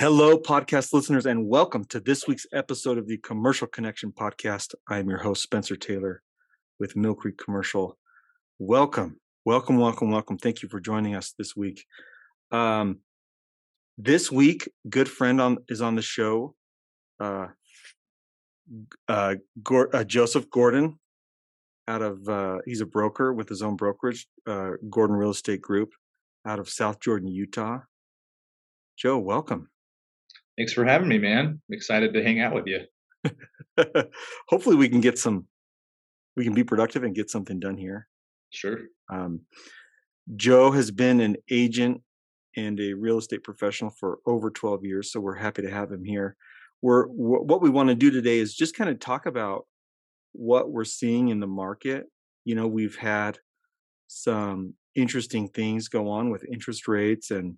[0.00, 4.74] Hello, podcast listeners, and welcome to this week's episode of the Commercial Connection podcast.
[4.88, 6.20] I am your host, Spencer Taylor
[6.80, 7.96] with Mill Creek Commercial.
[8.58, 10.36] Welcome, welcome, welcome, welcome.
[10.36, 11.84] Thank you for joining us this week.
[12.50, 13.02] Um,
[13.96, 16.56] this week, good friend on is on the show,
[17.20, 17.46] uh,
[19.06, 20.98] uh, Gor- uh, Joseph Gordon.
[21.86, 25.92] Out of uh, he's a broker with his own brokerage, uh, Gordon Real Estate Group,
[26.44, 27.82] out of South Jordan, Utah.
[28.96, 29.68] Joe, welcome.
[30.56, 31.46] Thanks for having me, man.
[31.46, 32.80] I'm excited to hang out with you.
[34.48, 35.46] Hopefully, we can get some.
[36.36, 38.08] We can be productive and get something done here.
[38.50, 38.78] Sure.
[39.12, 39.40] Um,
[40.36, 42.02] Joe has been an agent
[42.56, 46.04] and a real estate professional for over 12 years, so we're happy to have him
[46.04, 46.36] here.
[46.82, 49.66] We're wh- what we want to do today is just kind of talk about
[50.32, 52.06] what we're seeing in the market.
[52.44, 53.38] You know, we've had
[54.06, 57.56] some interesting things go on with interest rates and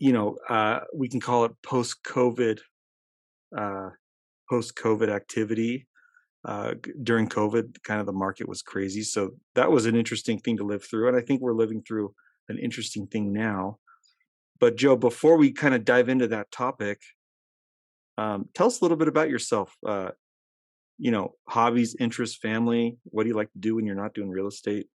[0.00, 2.58] you know, uh, we can call it post COVID,
[3.56, 3.90] uh,
[4.48, 5.86] post COVID activity.
[6.42, 9.02] Uh, during COVID, kind of the market was crazy.
[9.02, 11.08] So that was an interesting thing to live through.
[11.08, 12.14] And I think we're living through
[12.48, 13.76] an interesting thing now.
[14.58, 17.02] But Joe, before we kind of dive into that topic,
[18.16, 19.76] um, tell us a little bit about yourself.
[19.86, 20.12] Uh,
[20.96, 22.96] you know, hobbies, interests, family.
[23.04, 24.86] What do you like to do when you're not doing real estate?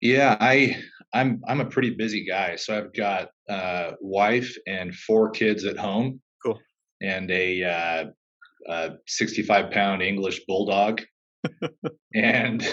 [0.00, 0.76] Yeah, I
[1.14, 2.56] I'm I'm a pretty busy guy.
[2.56, 6.20] So I've got uh wife and four kids at home.
[6.44, 6.58] Cool.
[7.00, 8.04] And a uh,
[8.70, 11.02] uh 65 pound English bulldog.
[12.14, 12.66] and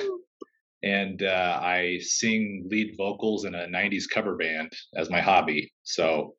[0.84, 5.72] and uh, I sing lead vocals in a 90s cover band as my hobby.
[5.84, 6.36] So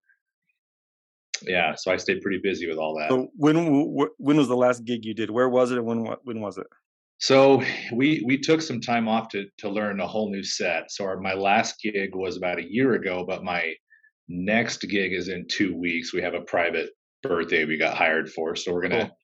[1.42, 3.10] yeah, so I stayed pretty busy with all that.
[3.10, 3.56] So when
[4.18, 5.30] when was the last gig you did?
[5.30, 6.66] Where was it and when when was it?
[7.24, 10.90] So we we took some time off to to learn a whole new set.
[10.90, 13.72] So our, my last gig was about a year ago, but my
[14.28, 16.12] next gig is in two weeks.
[16.12, 16.90] We have a private
[17.22, 19.18] birthday we got hired for, so we're gonna cool.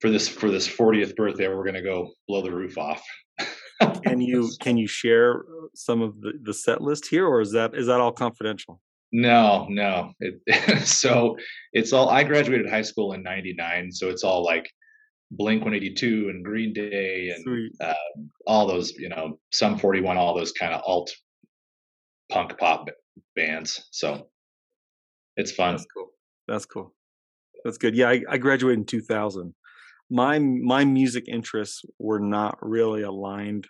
[0.00, 3.04] for this for this 40th birthday we're gonna go blow the roof off.
[4.04, 7.74] can you can you share some of the, the set list here, or is that
[7.74, 8.80] is that all confidential?
[9.12, 10.12] No, no.
[10.18, 11.36] It, so
[11.74, 12.08] it's all.
[12.08, 14.66] I graduated high school in '99, so it's all like
[15.30, 17.94] Blink 182 and Green Day and uh,
[18.46, 21.10] all those, you know, Sum 41, all those kind of alt
[22.30, 22.88] punk pop
[23.34, 23.88] bands.
[23.90, 24.28] So
[25.36, 25.74] it's fun.
[25.74, 26.08] That's cool.
[26.46, 26.94] That's cool.
[27.64, 27.96] That's good.
[27.96, 29.54] Yeah, I, I graduated in 2000.
[30.10, 33.66] My my music interests were not really aligned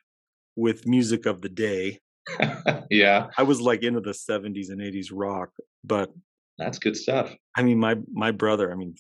[0.56, 2.00] with music of the day.
[2.91, 5.50] yeah, I was like into the 70s and 80s rock,
[5.84, 6.10] but
[6.59, 7.32] that's good stuff.
[7.56, 8.72] I mean, my my brother.
[8.72, 8.94] I mean,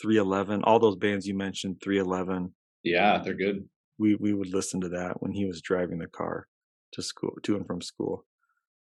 [0.00, 2.54] 311, all those bands you mentioned, 311.
[2.82, 3.68] Yeah, they're good.
[3.98, 6.46] We we would listen to that when he was driving the car
[6.92, 8.24] to school, to and from school.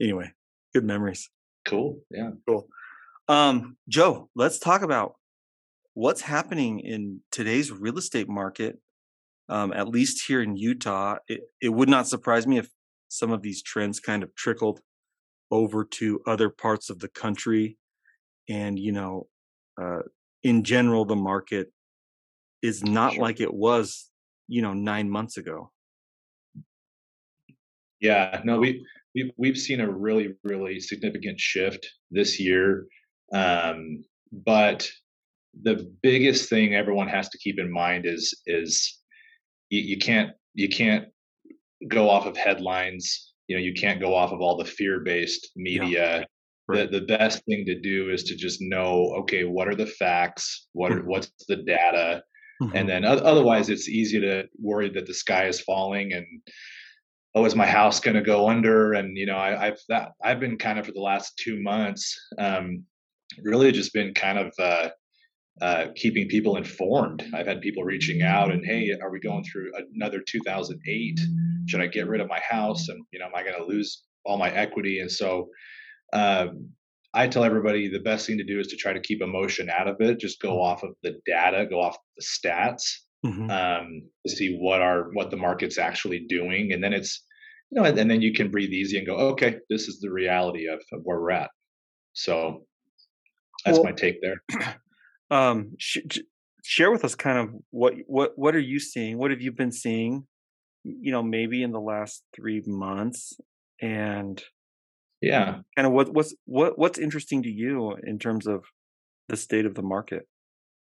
[0.01, 0.33] Anyway,
[0.75, 1.31] good memories.
[1.67, 2.01] Cool.
[2.11, 2.31] Yeah.
[2.47, 2.69] Cool.
[3.29, 5.15] Um, Joe, let's talk about
[5.95, 8.79] what's happening in today's real estate market.
[9.49, 12.69] Um, at least here in Utah, it, it would not surprise me if
[13.09, 14.81] some of these trends kind of trickled
[15.51, 17.77] over to other parts of the country.
[18.49, 19.27] And, you know,
[19.81, 20.01] uh,
[20.43, 21.73] in general the market
[22.63, 23.23] is not sure.
[23.23, 24.11] like it was
[24.49, 25.71] you know 9 months ago
[28.01, 32.87] yeah no we we've, we've seen a really really significant shift this year
[33.33, 34.89] um, but
[35.63, 39.01] the biggest thing everyone has to keep in mind is is
[39.71, 41.07] you, you can't you can't
[41.89, 45.51] go off of headlines you know you can't go off of all the fear based
[45.57, 46.27] media
[46.75, 49.87] yeah the, the best thing to do is to just know okay what are the
[49.87, 50.69] facts?
[50.73, 51.09] What are, mm-hmm.
[51.09, 52.23] what's the data?
[52.63, 52.77] Mm-hmm.
[52.77, 56.27] and then otherwise it's easy to worry that the sky is falling and
[57.35, 58.93] oh is my house going to go under?
[58.93, 62.17] And you know I, have that i've been kind of for the last two months
[62.39, 62.85] um,
[63.43, 64.89] really just been kind of uh,
[65.61, 67.25] uh, keeping people informed.
[67.35, 71.21] I've had people reaching out and hey are we going through another 2008
[71.67, 72.89] should i get rid of my house?
[72.89, 75.01] And you know am i going to lose all my equity?
[75.01, 75.49] And so
[76.13, 76.71] um,
[77.15, 79.89] I tell everybody the best thing to do is to try to keep emotion out
[79.89, 80.19] of it.
[80.19, 80.61] Just go mm-hmm.
[80.61, 82.83] off of the data, go off the stats,
[83.25, 83.51] mm-hmm.
[83.51, 87.25] um, to see what are what the market's actually doing, and then it's
[87.71, 90.11] you know, and, and, then you can breathe easy and go, okay, this is the
[90.11, 91.49] reality of, of where we're at.
[92.13, 92.67] So
[93.65, 94.43] that's well, my take there.
[95.31, 96.19] Um, sh-
[96.63, 99.17] share with us kind of what what what are you seeing?
[99.17, 100.27] What have you been seeing?
[100.85, 103.41] You know, maybe in the last three months,
[103.81, 104.43] and
[105.23, 105.61] yeah.
[105.77, 108.65] Kind of what what's what what's interesting to you in terms of
[109.29, 110.27] the state of the market?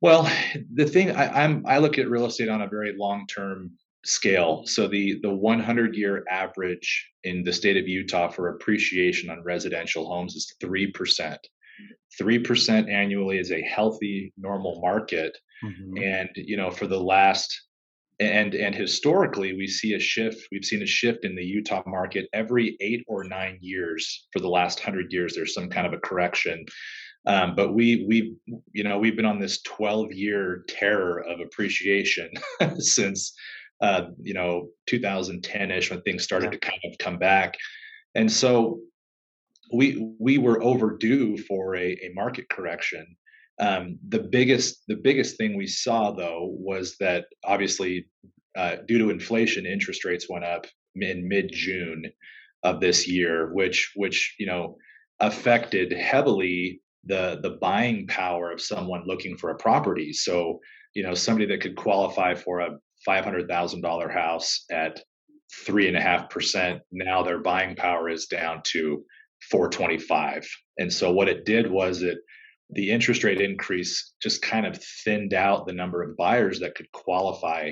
[0.01, 0.31] Well
[0.75, 3.73] the thing I, i'm i look at real estate on a very long term
[4.05, 4.63] scale.
[4.67, 10.07] So the the 100 year average in the state of utah for appreciation on residential
[10.07, 11.37] homes is 3%
[12.21, 15.37] 3% annually is a healthy normal market.
[15.63, 16.03] Mm-hmm.
[16.03, 17.69] and you know for the last
[18.21, 22.29] and and historically we see a shift we've seen a shift in the utah market
[22.35, 25.35] every eight or nine years for the last hundred years.
[25.35, 26.65] There's some kind of a correction.
[27.27, 28.37] Um, but we we
[28.73, 32.31] you know we've been on this 12 year terror of appreciation
[32.79, 33.35] since
[33.81, 37.57] uh, you know 2010ish when things started to kind of come back.
[38.15, 38.81] And so
[39.73, 43.17] we we were overdue for a, a market correction
[43.61, 48.07] um, the biggest the biggest thing we saw though was that obviously
[48.57, 50.67] uh, due to inflation, interest rates went up
[50.97, 52.05] in mid June
[52.63, 54.77] of this year, which which you know
[55.21, 60.13] affected heavily the the buying power of someone looking for a property.
[60.13, 60.61] So
[60.95, 65.01] you know somebody that could qualify for a five hundred thousand dollar house at
[65.67, 69.05] three and a half percent now their buying power is down to
[69.51, 70.47] 425
[70.79, 72.19] and so what it did was it
[72.73, 76.91] the interest rate increase just kind of thinned out the number of buyers that could
[76.93, 77.71] qualify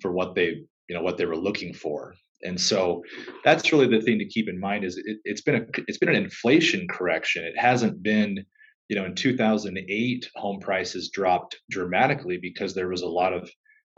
[0.00, 2.14] for what they you know what they were looking for.
[2.42, 3.02] And so
[3.42, 6.10] that's really the thing to keep in mind is it, has been a it's been
[6.10, 7.44] an inflation correction.
[7.44, 8.44] It hasn't been
[8.88, 13.50] you know in 2008 home prices dropped dramatically because there was a lot of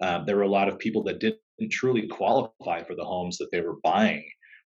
[0.03, 1.41] uh, there were a lot of people that didn't
[1.71, 4.25] truly qualify for the homes that they were buying.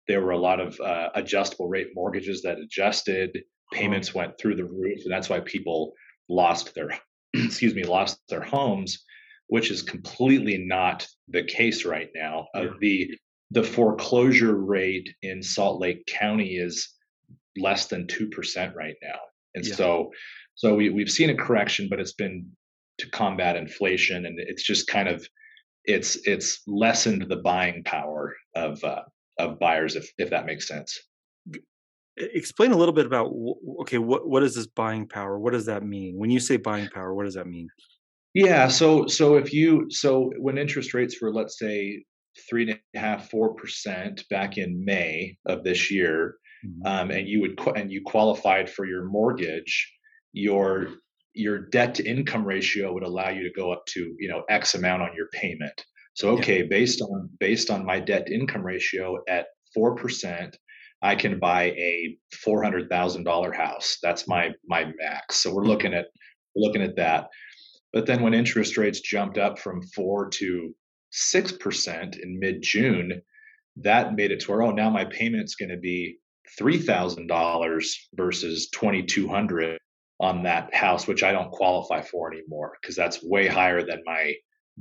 [0.08, 3.42] There were a lot of uh, adjustable rate mortgages that adjusted
[3.72, 5.00] payments went through the roof.
[5.04, 5.92] And that's why people
[6.28, 6.90] lost their
[7.34, 9.04] excuse me lost their homes
[9.48, 12.48] which is completely not the case right now.
[12.54, 13.10] Uh, the
[13.52, 16.88] the foreclosure rate in salt lake county is
[17.56, 19.18] less than 2% right now.
[19.54, 19.74] And yeah.
[19.74, 20.10] so
[20.56, 22.50] so we, we've seen a correction but it's been
[22.98, 25.26] to combat inflation and it's just kind of
[25.84, 29.02] it's it's lessened the buying power of uh,
[29.38, 30.98] of buyers if if that makes sense
[32.16, 33.30] explain a little bit about
[33.80, 36.88] okay what what is this buying power what does that mean when you say buying
[36.88, 37.68] power what does that mean
[38.34, 42.02] yeah so so if you so when interest rates were let's say
[42.48, 46.86] three and a half four percent back in may of this year mm-hmm.
[46.86, 49.92] um, and you would and you qualified for your mortgage
[50.32, 50.88] your
[51.34, 54.74] your debt to income ratio would allow you to go up to you know x
[54.74, 55.84] amount on your payment
[56.14, 56.68] so okay yeah.
[56.68, 60.56] based on based on my debt to income ratio at four percent
[61.02, 63.98] I can buy a four hundred thousand dollar house.
[64.02, 65.42] That's my my max.
[65.42, 66.06] So we're looking at
[66.54, 67.28] looking at that.
[67.92, 70.74] But then when interest rates jumped up from four to
[71.10, 73.22] six percent in mid June,
[73.76, 76.18] that made it to where oh now my payment's going to be
[76.58, 79.78] three thousand dollars versus twenty two hundred
[80.18, 84.34] on that house, which I don't qualify for anymore because that's way higher than my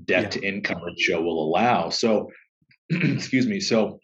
[0.05, 0.29] debt yeah.
[0.29, 1.89] to income ratio will allow.
[1.89, 2.29] So
[2.89, 3.59] excuse me.
[3.59, 3.99] So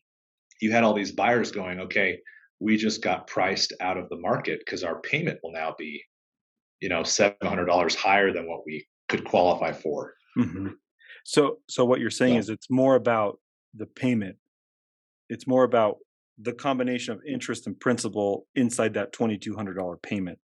[0.61, 2.19] you had all these buyers going, okay,
[2.59, 6.01] we just got priced out of the market because our payment will now be,
[6.79, 10.13] you know, seven hundred dollars higher than what we could qualify for.
[10.37, 10.67] Mm-hmm.
[11.25, 13.39] So, so what you're saying is it's more about
[13.75, 14.37] the payment.
[15.29, 15.97] It's more about
[16.39, 20.39] the combination of interest and principal inside that twenty two hundred dollar payment.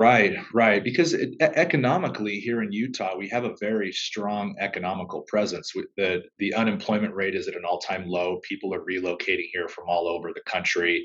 [0.00, 0.82] Right, right.
[0.82, 5.74] Because it, economically here in Utah, we have a very strong economical presence.
[5.98, 8.40] The the unemployment rate is at an all time low.
[8.48, 11.04] People are relocating here from all over the country.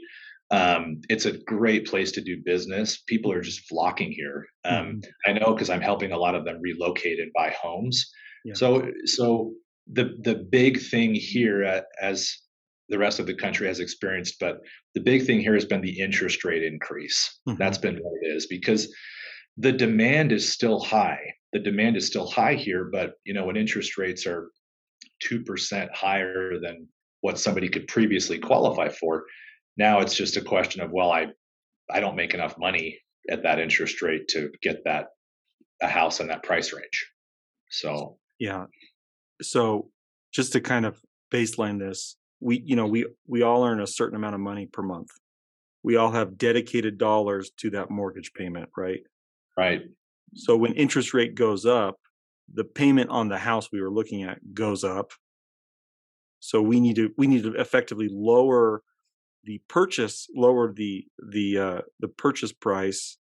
[0.49, 3.01] Um, it's a great place to do business.
[3.05, 4.45] People are just flocking here.
[4.63, 5.29] Um, mm-hmm.
[5.29, 8.09] I know because I'm helping a lot of them relocate and buy homes.
[8.45, 8.53] Yeah.
[8.53, 9.51] So so
[9.91, 12.33] the the big thing here as
[12.89, 14.35] the rest of the country has experienced.
[14.39, 14.59] But
[14.93, 17.39] the big thing here has been the interest rate increase.
[17.47, 17.57] Mm-hmm.
[17.57, 18.93] That's been what it is because
[19.57, 21.19] the demand is still high.
[21.53, 24.51] The demand is still high here, but you know when interest rates are
[25.21, 26.87] two percent higher than
[27.21, 29.25] what somebody could previously qualify for,
[29.77, 31.27] now it's just a question of well, I
[31.89, 32.99] I don't make enough money
[33.29, 35.07] at that interest rate to get that
[35.81, 37.11] a house in that price range.
[37.69, 38.65] So yeah.
[39.41, 39.89] So
[40.33, 41.01] just to kind of
[41.31, 44.81] baseline this, we you know we we all earn a certain amount of money per
[44.81, 45.09] month.
[45.83, 49.01] We all have dedicated dollars to that mortgage payment right?
[49.57, 49.83] Right.
[50.33, 51.97] So when interest rate goes up
[52.53, 55.11] the payment on the house we were looking at goes up.
[56.39, 58.81] So we need to we need to effectively lower
[59.45, 63.17] the purchase lower the the uh the purchase price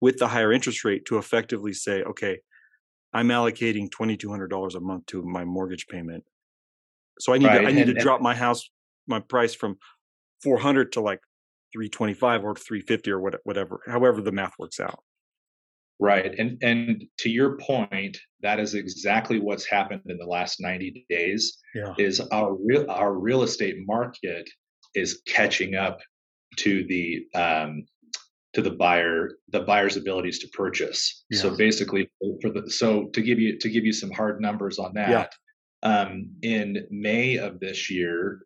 [0.00, 2.38] with the higher interest rate to effectively say okay
[3.12, 6.24] i'm allocating $2200 a month to my mortgage payment
[7.18, 7.60] so I need right.
[7.60, 8.68] to, I need and, to drop my house
[9.06, 9.76] my price from
[10.42, 11.20] 400 to like
[11.72, 15.00] 325 or 350 or whatever however the math works out.
[15.98, 16.34] Right.
[16.38, 21.58] And and to your point, that is exactly what's happened in the last 90 days.
[21.74, 21.94] Yeah.
[21.98, 24.48] Is our real our real estate market
[24.94, 26.00] is catching up
[26.56, 27.86] to the um
[28.52, 31.24] to the buyer the buyer's abilities to purchase.
[31.30, 31.40] Yeah.
[31.40, 32.10] So basically,
[32.42, 35.26] for the so to give you to give you some hard numbers on that, Yeah.
[35.82, 38.40] Um, in May of this year,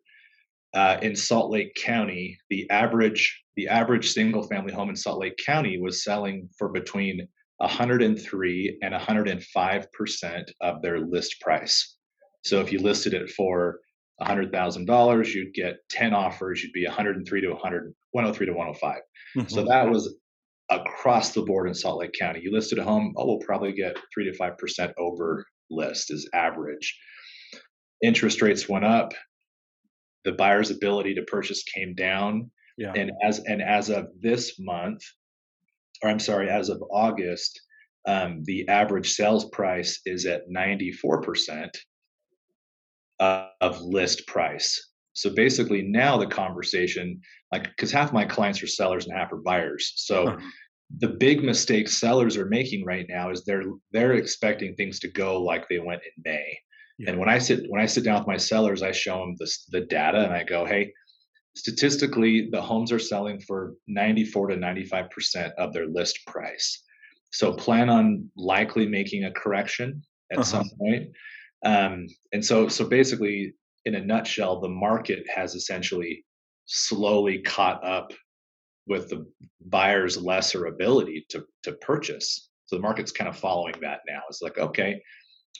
[0.73, 5.37] uh, in Salt Lake County, the average the average single family home in Salt Lake
[5.45, 11.97] County was selling for between 103 and 105 percent of their list price.
[12.43, 13.79] So if you listed it for
[14.21, 19.01] $100,000, you'd get 10 offers, you'd be 103 to 100, 103 to 105.
[19.47, 19.67] So Mhm.
[19.67, 20.15] that was
[20.69, 22.39] across the board in Salt Lake County.
[22.41, 26.29] You listed a home, oh, we'll probably get three to five percent over list is
[26.33, 26.97] average.
[28.01, 29.13] Interest rates went up.
[30.23, 32.51] The buyer's ability to purchase came down.
[32.77, 32.93] yeah.
[32.95, 35.01] And as and as of this month,
[36.01, 37.59] or I'm sorry, as of August,
[38.07, 41.69] um, the average sales price is at 94%
[43.19, 44.89] of list price.
[45.13, 49.37] So basically, now the conversation, like, because half my clients are sellers and half are
[49.37, 49.93] buyers.
[49.97, 50.37] So Huh.
[50.97, 55.41] the big mistake sellers are making right now is they're they're expecting things to go
[55.41, 56.57] like they went in May.
[57.01, 57.11] Yeah.
[57.11, 59.65] And when I sit when I sit down with my sellers, I show them this
[59.65, 60.93] the data and I go, hey,
[61.55, 66.83] statistically, the homes are selling for 94 to 95 percent of their list price.
[67.31, 70.45] So plan on likely making a correction at Uh-huh.
[70.45, 71.09] some point.
[71.63, 73.53] Um, and so so basically,
[73.85, 76.25] in a nutshell, the market has essentially
[76.65, 78.13] slowly caught up
[78.87, 79.25] with the
[79.65, 82.49] buyer's lesser ability to to purchase.
[82.65, 84.21] So the market's kind of following that now.
[84.29, 85.01] It's like, okay,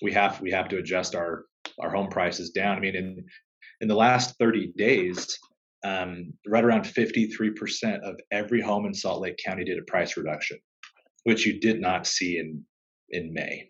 [0.02, 1.46] we have we have to adjust our
[1.80, 2.78] our home prices down.
[2.78, 3.26] I mean, in
[3.82, 5.38] in the last 30 days,
[5.84, 10.60] um, right around 53% of every home in Salt Lake County did a price reduction,
[11.24, 12.64] which you did not see in
[13.10, 13.70] in May.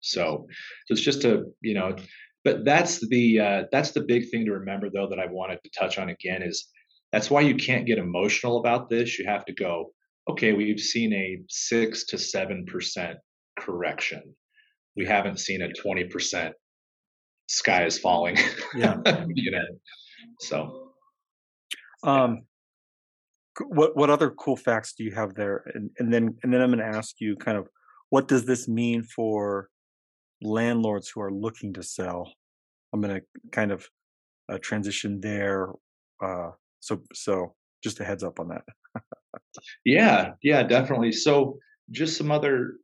[0.00, 0.46] So,
[0.86, 1.96] so it's just a you know,
[2.44, 5.70] but that's the uh, that's the big thing to remember though that I wanted to
[5.78, 6.68] touch on again is
[7.12, 9.18] that's why you can't get emotional about this.
[9.18, 9.92] You have to go,
[10.28, 13.18] okay, we've seen a six to seven percent
[13.58, 14.34] correction.
[14.96, 16.54] We haven't seen a twenty percent
[17.48, 18.36] sky is falling.
[18.74, 18.96] Yeah.
[19.34, 19.64] you know.
[20.40, 20.92] So
[22.02, 22.42] Um,
[23.68, 25.64] what what other cool facts do you have there?
[25.74, 27.68] And and then and then I'm going to ask you kind of
[28.10, 29.68] what does this mean for
[30.42, 32.32] landlords who are looking to sell?
[32.92, 33.86] I'm going to kind of
[34.50, 35.68] uh, transition there.
[36.22, 38.64] Uh, so so just a heads up on that.
[39.84, 41.12] yeah, yeah, definitely.
[41.12, 41.58] So
[41.90, 42.74] just some other,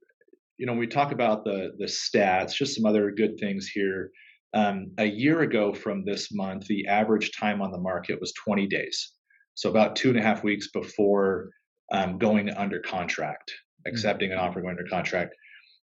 [0.59, 4.11] you know, we talk about the the stats, just some other good things here.
[4.55, 8.67] Um, a year ago from this month, the average time on the market was 20
[8.67, 9.13] days.
[9.55, 11.51] So about two and a half weeks before
[11.93, 13.53] um, going under contract,
[13.87, 15.35] accepting an offer, going under contract.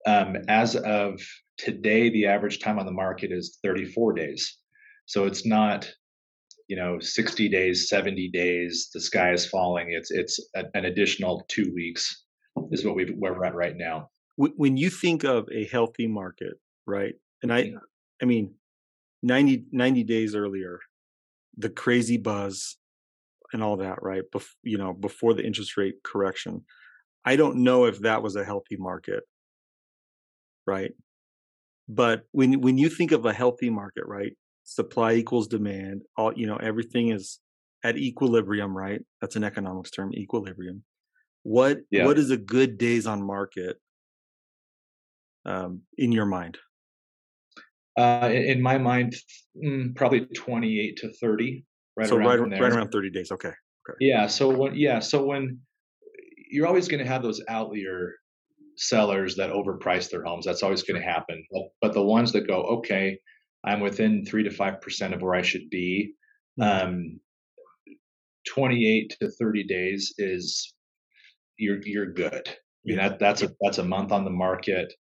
[0.06, 1.20] Um, as of
[1.58, 4.58] today, the average time on the market is 34 days.
[5.06, 5.90] So it's not,
[6.68, 8.90] you know, 60 days, 70 days.
[8.94, 9.92] The sky is falling.
[9.92, 12.24] It's it's a, an additional two weeks
[12.70, 14.10] is what we where we're at right now.
[14.36, 16.54] Wh- When you think of a healthy market,
[16.86, 17.14] right?
[17.42, 17.74] And I.
[18.22, 18.54] I mean
[19.22, 20.80] 90 90 days earlier,
[21.56, 22.76] the crazy buzz
[23.52, 24.22] and all that, right?
[24.34, 26.64] Bef- you know, before the interest rate correction.
[27.24, 29.24] I don't know if that was a healthy market,
[30.66, 30.92] right?
[31.88, 34.32] But when when you think of a healthy market, right?
[34.64, 36.02] Supply equals demand.
[36.16, 37.40] All you know, everything is
[37.84, 39.02] at equilibrium, right?
[39.20, 40.84] That's an economics term, equilibrium.
[41.44, 42.04] What Yeah.
[42.06, 43.78] what is a good days on market
[45.44, 46.58] um, in your mind?
[47.98, 49.14] Uh, in, my mind,
[49.56, 51.64] mm, probably 28 to 30,
[51.96, 53.30] right so around right right around thirty days.
[53.30, 53.52] Okay.
[54.00, 54.26] Yeah.
[54.26, 55.60] So when yeah, so when
[56.50, 58.14] you're always going to have those outlier
[58.76, 60.44] sellers that overprice their homes.
[60.44, 61.44] That's always going to happen.
[61.50, 63.18] But, but the ones that go, okay,
[63.64, 66.14] I'm within three to five percent of where I should be.
[66.58, 66.84] Mhm.
[66.84, 67.20] Um,
[68.46, 70.74] 28 to 30 days is
[71.56, 72.46] you're you're good.
[72.46, 74.92] I mean, that that's a that's a month on the market.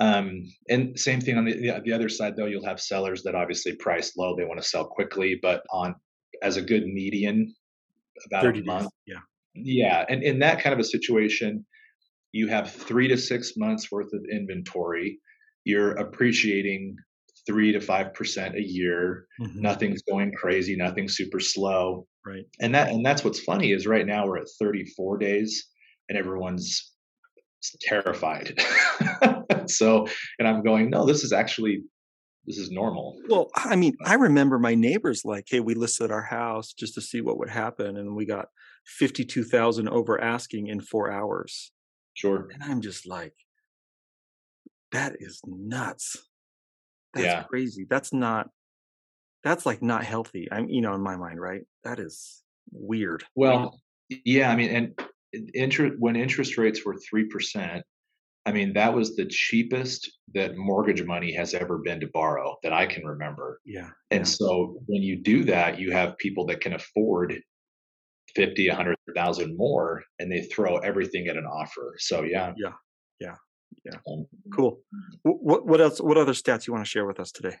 [0.00, 3.34] Um, and same thing on the, the the other side though, you'll have sellers that
[3.34, 5.94] obviously price low, they want to sell quickly, but on
[6.42, 7.54] as a good median,
[8.26, 8.88] about a Thirty days.
[9.06, 9.16] Yeah.
[9.54, 11.66] Yeah, and in that kind of a situation,
[12.32, 15.18] you have three to six months worth of inventory.
[15.64, 16.96] You're appreciating
[17.46, 19.26] three to five percent a year.
[19.40, 19.56] Mhm.
[19.56, 20.76] Nothing's going crazy.
[20.76, 22.06] Nothing's super slow.
[22.24, 22.44] Right.
[22.60, 25.66] And that and that's what's funny is right now we're at 34 days,
[26.08, 26.92] and everyone's
[27.80, 28.58] terrified.
[29.66, 30.06] so,
[30.38, 31.82] and I'm going, no, this is actually
[32.46, 33.20] this is normal.
[33.28, 37.00] Well, I mean, I remember my neighbors like, "Hey, we listed our house just to
[37.00, 38.46] see what would happen, and we got
[38.86, 41.70] fifty-two thousand over asking in four hours."
[42.14, 42.48] Sure.
[42.52, 43.34] And I'm just like,
[44.92, 46.16] "That is nuts.
[47.14, 47.42] That's Yeah.
[47.44, 47.86] crazy.
[47.88, 48.48] That's not.
[49.44, 50.48] That's like not healthy.
[50.50, 51.62] I'm, you know, in my mind, right?
[51.84, 53.24] That is weird.
[53.34, 55.00] Well, yeah, I mean, and
[55.54, 57.84] interest when interest rates were three percent.
[58.46, 62.72] I mean, that was the cheapest that mortgage money has ever been to borrow that
[62.72, 63.60] I can remember.
[63.66, 63.90] Yeah.
[64.10, 64.24] And yeah.
[64.24, 67.38] so when you do that, you have people that can afford
[68.34, 71.96] 50, 100,000 more and they throw everything at an offer.
[71.98, 72.54] So yeah.
[72.56, 72.72] Yeah.
[73.20, 73.34] Yeah.
[73.84, 73.98] Yeah.
[74.10, 74.80] Um, cool.
[75.22, 77.56] What, what else, what other stats you want to share with us today?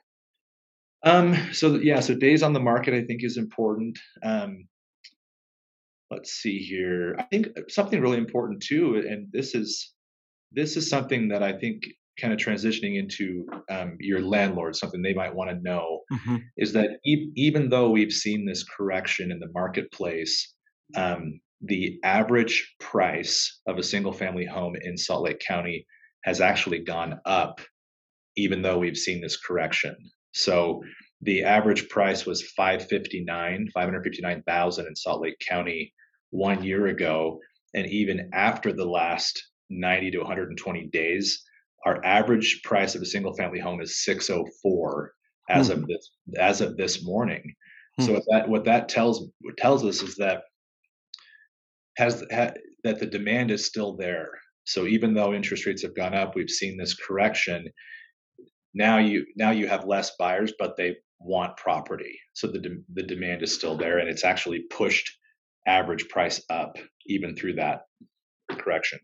[1.02, 3.98] Um, so yeah, so days on the market, I think is important.
[4.22, 4.66] Um,
[6.10, 7.16] let's see here.
[7.18, 9.92] I think something really important too, and this is,
[10.52, 11.84] this is something that I think
[12.20, 16.36] kind of transitioning into um, your landlord, something they might want to know mm-hmm.
[16.56, 20.54] is that e- even though we've seen this correction in the marketplace,
[20.96, 25.86] um, the average price of a single family home in Salt Lake County
[26.24, 27.60] has actually gone up,
[28.36, 29.96] even though we've seen this correction.
[30.32, 30.82] So
[31.22, 35.92] the average price was 559, 559,000 in Salt Lake County
[36.30, 37.40] one year ago.
[37.74, 41.42] And even after the last 90 to 120 days,
[41.86, 45.12] our average price of a single family home is 604
[45.48, 45.72] as mm.
[45.72, 47.54] of this as of this morning.
[48.00, 48.06] Mm.
[48.06, 50.42] So what that what that tells what tells us is that
[51.96, 52.50] has ha,
[52.84, 54.30] that the demand is still there.
[54.64, 57.68] So even though interest rates have gone up, we've seen this correction.
[58.74, 62.18] Now you now you have less buyers, but they want property.
[62.34, 65.10] So the de- the demand is still there, and it's actually pushed
[65.66, 66.76] average price up
[67.06, 67.82] even through that
[68.50, 68.98] correction.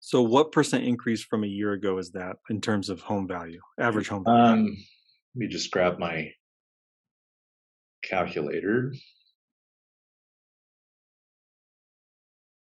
[0.00, 3.60] So, what percent increase from a year ago is that in terms of home value,
[3.80, 4.42] average home value?
[4.42, 4.64] Um,
[5.34, 6.30] let me just grab my
[8.04, 8.92] calculator.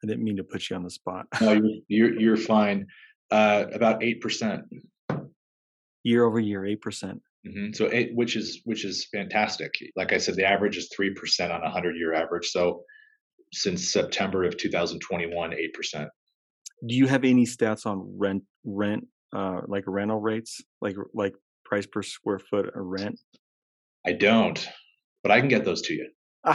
[0.04, 1.28] I didn't mean to put you on the spot.
[1.42, 2.88] no, you're you're, you're fine.
[3.30, 4.64] Uh, about eight percent.
[6.04, 7.22] Year over year, eight percent.
[7.46, 7.74] Mm-hmm.
[7.74, 9.74] So eight, which is which is fantastic.
[9.96, 12.48] Like I said, the average is three percent on a hundred year average.
[12.48, 12.84] So
[13.54, 16.10] since September of 2021, eight percent.
[16.88, 21.34] Do you have any stats on rent rent uh like rental rates, like like
[21.66, 23.20] price per square foot of rent?
[24.06, 24.68] I don't,
[25.24, 26.10] but I can get those to you.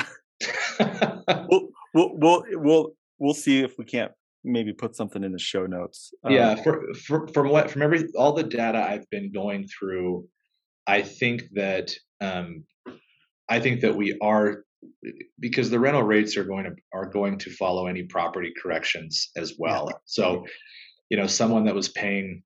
[1.48, 4.12] we'll, we'll we'll we'll we'll see if we can't
[4.44, 6.12] maybe put something in the show notes.
[6.24, 10.26] Um, yeah, for, for, from what from every all the data I've been going through,
[10.86, 12.64] I think that um,
[13.48, 14.64] I think that we are
[15.38, 19.54] because the rental rates are going to are going to follow any property corrections as
[19.58, 19.88] well.
[19.88, 19.96] Yeah.
[20.04, 20.44] So,
[21.10, 22.42] you know, someone that was paying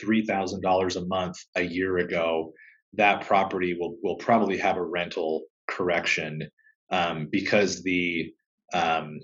[0.00, 2.52] three thousand dollars a month a year ago,
[2.94, 6.48] that property will will probably have a rental correction
[6.90, 8.32] um, because the
[8.72, 9.20] um,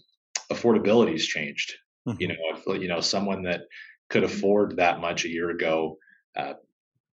[0.53, 1.75] affordability's changed.
[2.09, 2.21] Mm-hmm.
[2.21, 3.63] You know, if, you know, someone that
[4.11, 5.99] could afford that much a year ago,
[6.37, 6.55] uh,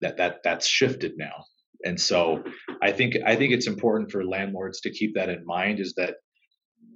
[0.01, 1.45] that that that's shifted now.
[1.85, 2.43] And so,
[2.81, 5.79] I think I think it's important for landlords to keep that in mind.
[5.79, 6.15] Is that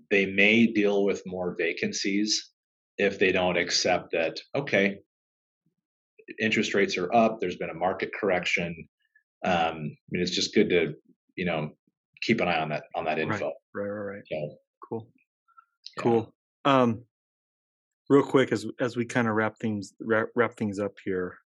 [0.10, 2.52] they may deal with more vacancies
[2.98, 4.40] if they don't accept that.
[4.56, 5.00] Okay,
[6.40, 7.40] interest rates are up.
[7.40, 8.88] There's been a market correction.
[9.46, 10.94] Um, I mean, it's just good to
[11.36, 11.72] you know
[12.22, 13.52] keep an eye on that on that info.
[13.74, 14.16] Right, right, right.
[14.16, 14.24] right.
[14.30, 15.08] So, cool,
[15.98, 16.04] yeah.
[16.04, 16.34] cool.
[16.66, 17.04] Um,
[18.10, 21.38] real quick, as as we kind of wrap things wrap, wrap things up here,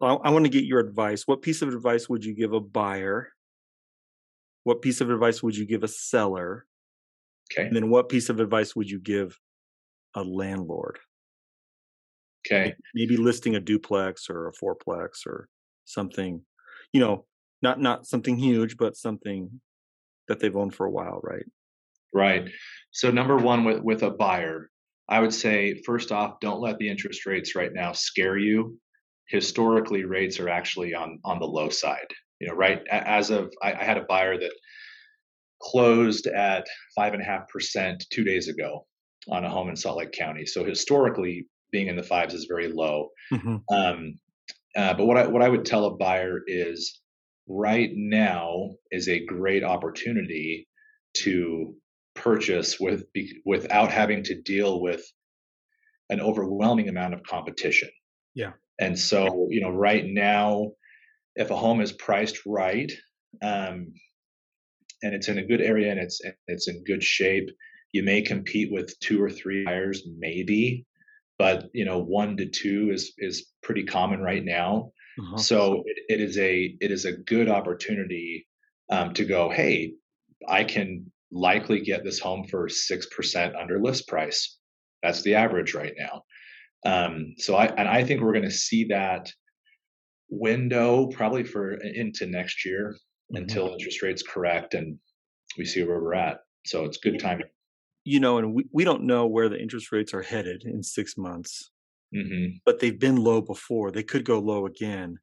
[0.00, 1.26] I, I want to get your advice.
[1.26, 3.32] What piece of advice would you give a buyer?
[4.64, 6.66] What piece of advice would you give a seller?
[7.52, 7.66] Okay.
[7.66, 9.38] And then what piece of advice would you give
[10.14, 10.98] a landlord?
[12.46, 12.74] Okay.
[12.94, 15.48] Maybe listing a duplex or a fourplex or
[15.84, 16.42] something,
[16.92, 17.24] you know,
[17.62, 19.60] not not something huge, but something
[20.28, 21.44] that they've owned for a while, right?
[22.12, 22.48] Right.
[22.90, 24.70] So number one with with a buyer,
[25.08, 28.78] I would say first off, don't let the interest rates right now scare you.
[29.28, 32.08] Historically, rates are actually on on the low side.
[32.40, 34.52] You know, right as of I, I had a buyer that
[35.62, 38.86] closed at five and a half percent two days ago
[39.30, 40.46] on a home in Salt Lake County.
[40.46, 43.08] So historically, being in the fives is very low.
[43.32, 43.56] Mm-hmm.
[43.74, 44.14] Um,
[44.76, 47.00] uh, but what I what I would tell a buyer is
[47.48, 50.68] right now is a great opportunity
[51.14, 51.74] to
[52.14, 53.04] purchase with
[53.44, 55.04] without having to deal with
[56.10, 57.90] an overwhelming amount of competition.
[58.34, 58.52] Yeah.
[58.78, 60.72] And so, you know, right now,
[61.34, 62.90] if a home is priced right,
[63.42, 63.92] um,
[65.02, 67.48] and it's in a good area and it's it's in good shape,
[67.92, 70.86] you may compete with two or three buyers, maybe,
[71.38, 74.92] but you know, one to two is is pretty common right now.
[75.18, 75.36] Uh-huh.
[75.38, 78.46] So it, it is a it is a good opportunity
[78.90, 79.50] um, to go.
[79.50, 79.94] Hey,
[80.48, 84.58] I can likely get this home for 6% under list price.
[85.02, 86.22] That's the average right now.
[86.84, 89.30] Um, so I, and I think we're going to see that
[90.28, 92.94] window probably for into next year
[93.32, 93.42] mm-hmm.
[93.42, 94.98] until interest rates correct and
[95.56, 96.38] we see where we're at.
[96.66, 97.46] So it's good timing.
[98.04, 101.16] you know, and we, we don't know where the interest rates are headed in six
[101.18, 101.70] months,
[102.14, 103.90] hmm but they've been low before.
[103.90, 105.18] They could go low again.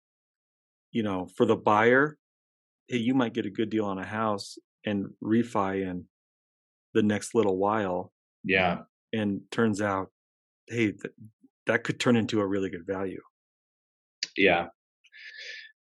[0.92, 2.18] You know, for the buyer,
[2.88, 6.06] hey, you might get a good deal on a house and refi in
[6.94, 8.12] the next little while.
[8.44, 8.80] Yeah.
[9.14, 10.12] And turns out,
[10.68, 10.94] hey,
[11.68, 13.22] that could turn into a really good value.
[14.38, 14.68] Yeah.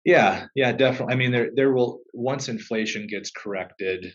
[0.05, 0.47] Yeah.
[0.55, 0.73] Yeah.
[0.73, 1.15] Definitely.
[1.15, 4.15] I mean, there there will once inflation gets corrected,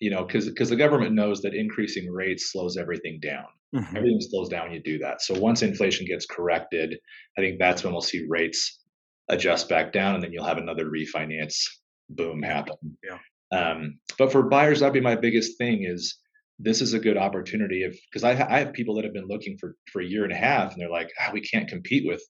[0.00, 3.46] you know, because because the government knows that increasing rates slows everything down.
[3.74, 3.96] Mhm.
[3.96, 5.20] Everything slows down when you do that.
[5.20, 6.98] So once inflation gets corrected,
[7.36, 8.80] I think that's when we'll see rates
[9.28, 11.56] adjust back down, and then you'll have another refinance
[12.08, 12.96] boom happen.
[13.04, 13.18] Yeah.
[13.52, 16.18] Um, but for buyers, that'd be my biggest thing is
[16.58, 19.56] this is a good opportunity if because I, I have people that have been looking
[19.58, 22.22] for for a year and a half and they're like ah, we can't compete with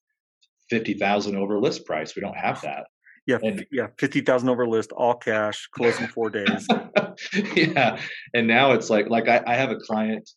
[0.71, 2.15] 50,000 over list price.
[2.15, 2.85] We don't have that.
[3.27, 6.67] Yeah, And- yeah, fifty thousand over list, all cash, closing four days.
[7.55, 8.01] yeah
[8.35, 10.29] and now it's like like I, I have a client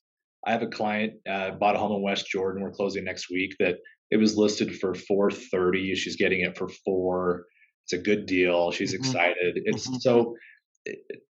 [0.46, 2.64] i have a client uh, bought a home in west jordan.
[2.64, 3.76] We're closing next week that
[4.10, 7.46] it was listed for 430 she's getting it for four.
[7.86, 8.72] It's a good deal.
[8.72, 9.00] She's Mhm.
[9.00, 9.60] excited.
[9.66, 10.02] It's Mhm.
[10.02, 10.36] so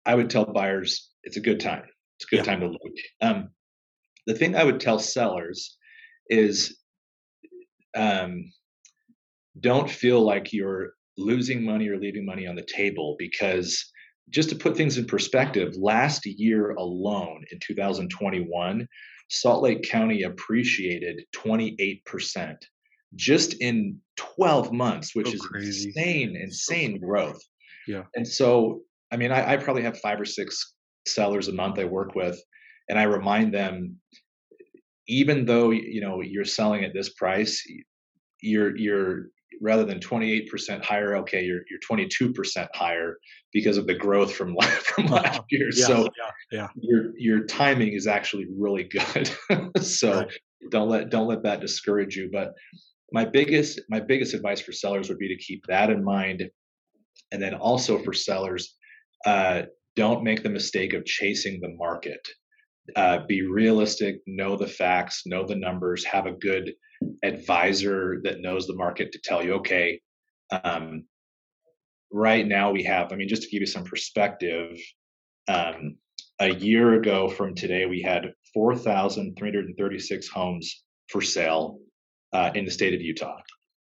[0.05, 1.85] i would tell buyers it's a good time
[2.19, 2.51] it's a good Yeah.
[2.53, 3.49] time to look um,
[4.27, 5.77] the thing i would tell sellers
[6.29, 6.79] is
[7.97, 8.53] um,
[9.61, 13.91] don't feel like you're losing money or leaving money on the table because
[14.31, 18.87] just to put things in perspective, last year alone in 2021,
[19.31, 22.57] Salt Lake County appreciated 28%
[23.15, 25.89] just in 12 months, which So is crazy.
[25.89, 27.41] insane, insane growth.
[27.87, 28.03] Yeah.
[28.15, 30.75] And so, I mean, I, I probably have five or six
[31.15, 32.41] sellers a month I work with,
[32.89, 33.97] and I remind them,
[35.07, 37.63] even though you know you're selling at this price,
[38.41, 39.27] you're you're
[39.61, 43.19] rather than 28% higher, okay, you're you're 22% higher
[43.53, 45.71] because of the growth from from last year.
[45.75, 46.09] Yeah, So
[46.53, 49.31] yeah, your your timing is actually really good.
[49.83, 50.33] so Right.
[50.71, 52.31] don't let don't let that discourage you.
[52.33, 52.55] But
[53.13, 56.49] my biggest my biggest advice for sellers would be to keep that in mind,
[57.33, 58.77] and then also for sellers,
[59.27, 59.63] uh,
[59.99, 62.25] don't make the mistake of chasing the market.
[62.95, 66.73] Uh, be realistic, know the facts, know the numbers, have a good
[67.25, 70.01] advisor that knows the market to tell you, okay,
[70.63, 71.05] um,
[72.13, 74.79] right now we have, I mean, just to give you some perspective,
[75.49, 75.97] um,
[76.39, 81.81] a year ago from today, we had 4,336 homes for sale
[82.33, 83.37] uh, in the state of Utah.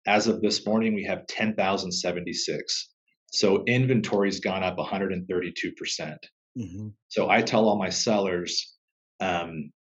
[0.08, 2.95] As of this morning, we have 10,076.
[3.36, 6.18] So inventory's gone up 132%.
[6.58, 8.76] hmm So I tell all my sellers,
[9.20, 9.72] um,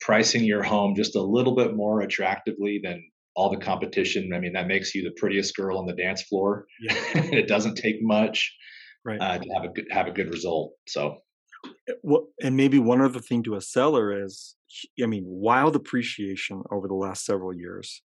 [0.00, 3.02] pricing your home just a little bit more attractively than
[3.34, 4.32] all the competition.
[4.34, 6.66] I mean, that makes you the prettiest girl on the dance floor.
[6.80, 6.94] Yeah.
[7.14, 8.54] it doesn't take much
[9.04, 9.20] Right.
[9.20, 10.72] uh, to have a good have a good result.
[10.88, 11.18] So
[12.02, 14.56] What and maybe one other thing to a seller is,
[15.00, 18.02] I mean, wild appreciation over the last several years.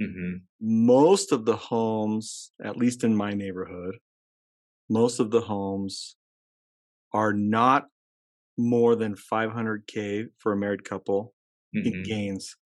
[0.00, 0.42] Mhm.
[0.60, 3.98] Most of the homes, at least in my neighborhood,
[4.88, 6.16] most of the homes
[7.12, 7.88] are not
[8.56, 11.34] more than 500k for a married couple
[11.74, 12.04] in Mhm.
[12.04, 12.56] gains,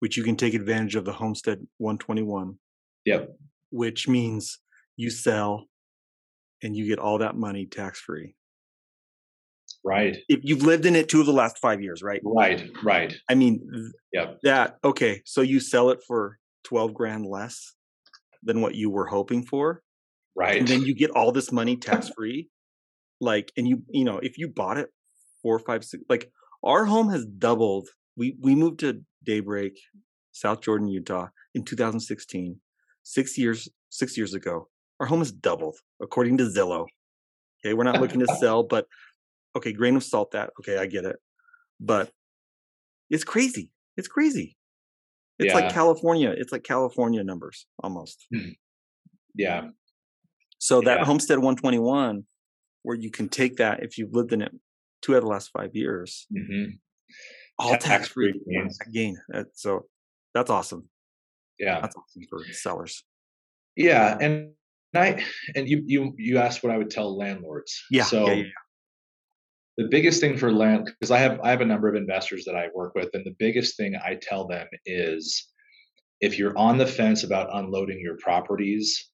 [0.00, 2.58] which you can take advantage of the Homestead 121.
[3.04, 3.36] Yep.
[3.70, 4.58] Which means
[4.96, 5.68] you sell
[6.62, 8.36] and you get all that money tax free.
[9.82, 12.20] right, If you've lived in it two of the last five years, right?
[12.24, 13.14] right, right.
[13.28, 14.38] I mean, Yep.
[14.42, 15.20] that okay.
[15.26, 17.74] So you sell it for twelve grand less
[18.42, 19.82] than what you were hoping for,
[20.36, 20.58] Right.
[20.58, 22.48] and then you get all this money tax free.
[23.20, 24.88] Like, and you you know, if you bought it
[25.42, 26.30] four, five, six, like
[26.62, 27.88] our home has doubled.
[28.16, 29.78] We we moved to Daybreak,
[30.32, 32.60] South Jordan, Utah, in 2016.
[33.02, 34.68] Six years six years ago,
[35.00, 36.86] our home has doubled according to Zillow.
[37.64, 38.86] Okay, we're not looking to sell, but
[39.56, 40.50] okay, grain of salt that.
[40.60, 41.16] Okay, I get it,
[41.80, 42.10] but
[43.10, 43.70] it's crazy.
[43.96, 44.56] It's crazy.
[45.38, 45.54] It's Yeah.
[45.60, 46.30] like California.
[46.36, 48.26] It's like California numbers almost.
[49.34, 49.68] yeah.
[50.58, 51.04] So that Yeah.
[51.04, 52.26] Homestead 121,
[52.82, 54.52] where you can take that if you've lived in it
[55.02, 56.64] two out of the last five years, hmm
[57.58, 58.34] all Tax- free
[58.92, 59.16] gain.
[59.52, 59.86] So
[60.34, 60.88] that's awesome.
[61.58, 61.80] Yeah.
[61.80, 63.04] That's awesome for sellers.
[63.76, 64.16] Yeah.
[64.20, 64.54] And
[64.94, 67.84] I and you you you asked what I would tell landlords.
[67.90, 68.04] Yeah.
[68.04, 68.44] So yeah,
[69.76, 72.56] the biggest thing for land because i have i have a number of investors that
[72.56, 75.48] i work with and the biggest thing i tell them is
[76.20, 79.10] if you're on the fence about unloading your properties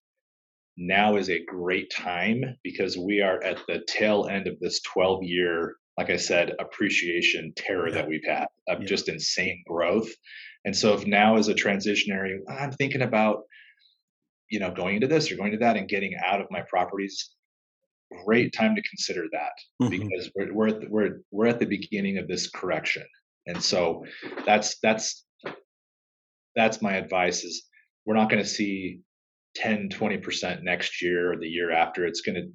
[0.77, 5.23] now is a great time because we are at the tail end of this 12
[5.23, 7.95] year like i said appreciation terror Yeah.
[7.95, 8.87] that we've had of Yeah.
[8.87, 10.09] just insane growth
[10.65, 13.43] and so if now is a transitionary i'm thinking about
[14.49, 17.31] you know going into this or going to that and getting out of my properties
[18.25, 19.89] great time to consider that Mhm.
[19.91, 23.05] because we're we're at the, we're we're at the beginning of this correction,
[23.47, 24.05] and so
[24.45, 25.25] that's that's
[26.55, 27.63] that's my advice is
[28.05, 28.99] we're not going to see
[29.55, 32.05] 10 20% next year or the year after.
[32.05, 32.51] It's going to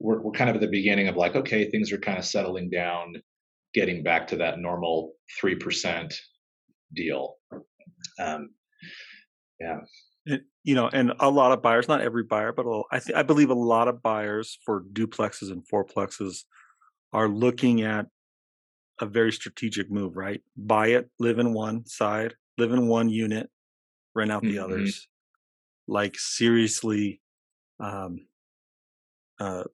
[0.00, 2.70] we're, we're kind of at the beginning of like okay things are kind of settling
[2.70, 3.14] down
[3.74, 5.12] getting back to that normal
[5.42, 6.14] 3%
[6.94, 7.36] deal.
[8.20, 8.50] Um,
[9.60, 9.80] yeah
[10.26, 12.98] And, you know, and a lot of buyers, not every buyer, but a little, I
[13.00, 16.44] th- I believe a lot of buyers for duplexes and fourplexes
[17.12, 18.06] are looking at
[19.00, 20.42] a very strategic move, right?
[20.56, 23.50] Buy it, live in one side, live in one unit,
[24.14, 24.60] rent out the Mhm.
[24.60, 25.08] others.
[25.88, 27.22] Like seriously,
[27.80, 28.28] um,
[29.40, 29.64] uh,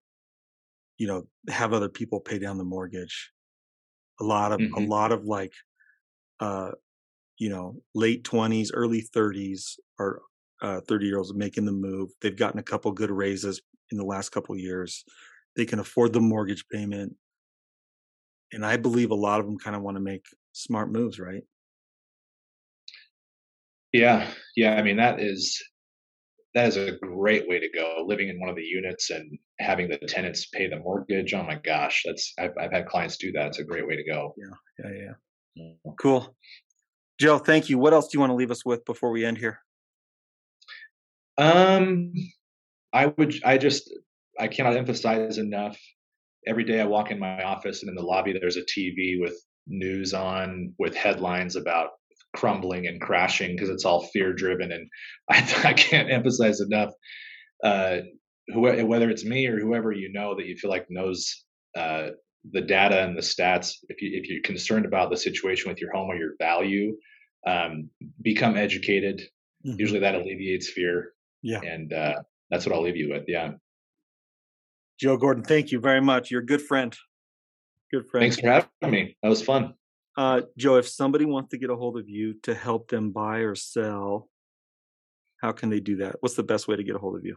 [0.98, 3.32] you know, have other people pay down the mortgage.
[4.20, 4.80] A lot of a Mhm.
[4.80, 5.52] lot of like,
[6.40, 6.72] uh,
[7.38, 10.22] you know, late twenties, early thirties are
[10.62, 12.10] uh, 30 year olds making the move.
[12.20, 15.04] They've gotten a couple good raises in the last couple years.
[15.56, 17.14] They can afford the mortgage payment.
[18.52, 21.44] And I believe a lot of them kind of want to make smart moves, right?
[23.92, 25.60] yeah yeah i mean that is
[26.54, 29.88] that is a great way to go living in one of the units and having
[29.88, 33.48] the tenants pay the mortgage oh my gosh that's i've, I've had clients do that
[33.48, 34.34] it's a great way to go
[34.82, 34.90] Yeah,
[35.56, 35.72] yeah.
[35.98, 36.34] Cool.
[37.18, 37.76] Joe, thank you.
[37.76, 39.60] What else do you want to leave us with before we end here?
[41.40, 42.12] Um,
[42.92, 43.90] I would, I just,
[44.38, 45.78] I cannot emphasize enough.
[46.46, 49.34] Every day I walk in my office and in the lobby, there's a TV with
[49.66, 51.90] news on with headlines about
[52.36, 54.70] crumbling and crashing because it's all fear driven.
[54.72, 54.86] And
[55.30, 56.90] I, I can't emphasize enough,
[57.64, 57.98] uh,
[58.48, 61.44] who, whether it's me or whoever you know that you feel like knows,
[61.76, 62.10] uh,
[62.52, 65.92] the data and the stats, if you, if you're concerned about the situation with your
[65.92, 66.96] home or your value,
[67.46, 67.88] um,
[68.22, 69.22] become educated.
[69.66, 69.78] Mhm.
[69.78, 71.60] Usually that alleviates fear Yeah.
[71.62, 72.16] and uh,
[72.50, 73.24] that's what I'll leave you with.
[73.28, 73.52] Yeah.
[74.98, 76.30] Joe Gordon, thank you very much.
[76.30, 76.94] You're a good friend.
[77.90, 78.22] Good friend.
[78.22, 79.16] Thanks for having me.
[79.22, 79.74] That was fun.
[80.16, 83.38] Uh, Joe, if somebody wants to get a hold of you to help them buy
[83.38, 84.28] or sell,
[85.40, 86.16] how can they do that?
[86.20, 87.36] What's the best way to get a hold of you?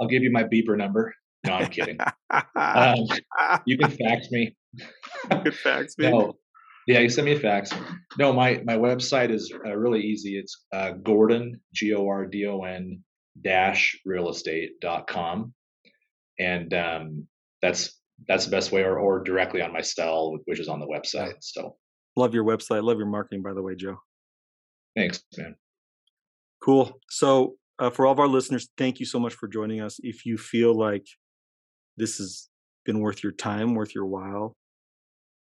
[0.00, 1.14] I'll give you my beeper number.
[1.46, 1.98] No, I'm kidding.
[2.54, 3.06] Um,
[3.66, 4.54] you can fax me.
[5.42, 6.12] good facts, man.
[6.12, 6.34] No.
[6.86, 7.70] Yeah, you send me a fax.
[8.18, 10.38] No, my my website is uh, really easy.
[10.38, 13.02] It's uh, Gordon G O R D O N
[13.42, 15.52] dash real estate dot com,
[16.38, 17.26] and um,
[17.62, 20.86] that's that's the best way, or or directly on my cell, which is on the
[20.86, 21.34] website.
[21.40, 21.76] So
[22.16, 22.82] Love your website.
[22.82, 23.96] Love your marketing, by the way, Joe.
[24.96, 25.54] thanks, man.
[26.62, 26.98] Cool.
[27.08, 30.00] So, uh, for all of our listeners, thank you so much for joining us.
[30.02, 31.06] If you feel like
[31.96, 32.48] this has
[32.84, 34.56] been worth your time, worth your while,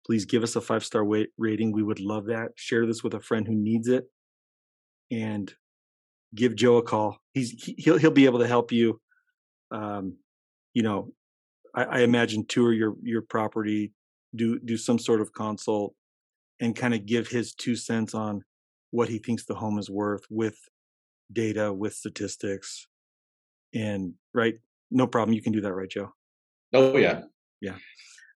[0.07, 1.05] please give us a five star
[1.37, 1.73] rating.
[1.73, 2.53] We would love that.
[2.55, 4.09] Share this with a friend who needs it,
[5.11, 5.53] and
[6.35, 7.19] give Joe a call.
[7.35, 9.01] He's he- he'll he'll be able to help you.
[9.73, 10.17] Um,
[10.75, 11.13] you know,
[11.75, 13.93] I, I imagine tour your your property,
[14.35, 15.95] do do some sort of consult,
[16.61, 18.43] and kind of give his two cents on
[18.93, 20.57] what he thinks the home is worth with
[21.33, 22.87] data, with statistics,
[23.75, 24.55] and right,
[24.93, 25.35] no problem.
[25.35, 26.13] You can do that, right, Joe?
[26.73, 27.23] Oh yeah,
[27.61, 27.77] Yeah.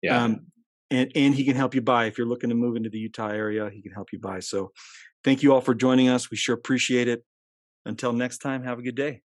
[0.02, 0.24] yeah.
[0.24, 0.46] Um,
[0.90, 3.28] and and he can help you buy if you're looking to move into the Utah
[3.28, 3.70] area.
[3.70, 4.40] He can help you buy.
[4.40, 4.72] So,
[5.24, 6.30] thank you all for joining us.
[6.30, 7.24] We sure appreciate it.
[7.86, 9.22] Until next time, have a good day.